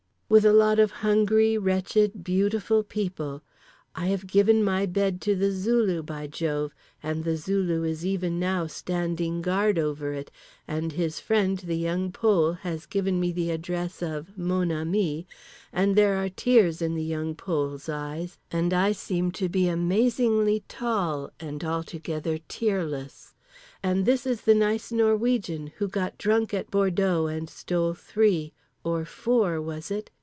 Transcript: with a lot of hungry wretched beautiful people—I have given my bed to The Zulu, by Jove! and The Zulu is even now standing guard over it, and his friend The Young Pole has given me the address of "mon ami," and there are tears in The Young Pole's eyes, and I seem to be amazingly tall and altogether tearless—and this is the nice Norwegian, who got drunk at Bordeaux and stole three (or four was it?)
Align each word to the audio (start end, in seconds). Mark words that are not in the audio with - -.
with 0.31 0.45
a 0.45 0.53
lot 0.53 0.79
of 0.79 0.91
hungry 1.03 1.57
wretched 1.57 2.23
beautiful 2.23 2.83
people—I 2.83 4.05
have 4.07 4.25
given 4.25 4.63
my 4.63 4.85
bed 4.85 5.19
to 5.23 5.35
The 5.35 5.51
Zulu, 5.51 6.01
by 6.03 6.27
Jove! 6.27 6.73
and 7.03 7.25
The 7.25 7.35
Zulu 7.35 7.83
is 7.83 8.05
even 8.05 8.39
now 8.39 8.65
standing 8.65 9.41
guard 9.41 9.77
over 9.77 10.13
it, 10.13 10.31
and 10.65 10.93
his 10.93 11.19
friend 11.19 11.57
The 11.59 11.75
Young 11.75 12.13
Pole 12.13 12.53
has 12.53 12.85
given 12.85 13.19
me 13.19 13.33
the 13.33 13.51
address 13.51 14.01
of 14.01 14.37
"mon 14.37 14.71
ami," 14.71 15.27
and 15.73 15.97
there 15.97 16.15
are 16.15 16.29
tears 16.29 16.81
in 16.81 16.95
The 16.95 17.03
Young 17.03 17.35
Pole's 17.35 17.89
eyes, 17.89 18.37
and 18.53 18.73
I 18.73 18.93
seem 18.93 19.33
to 19.33 19.49
be 19.49 19.67
amazingly 19.67 20.63
tall 20.69 21.29
and 21.41 21.61
altogether 21.61 22.37
tearless—and 22.47 24.05
this 24.05 24.25
is 24.25 24.39
the 24.43 24.55
nice 24.55 24.93
Norwegian, 24.93 25.73
who 25.75 25.89
got 25.89 26.17
drunk 26.17 26.53
at 26.53 26.71
Bordeaux 26.71 27.25
and 27.27 27.49
stole 27.49 27.93
three 27.93 28.53
(or 28.85 29.03
four 29.03 29.59
was 29.61 29.91
it?) 29.91 30.09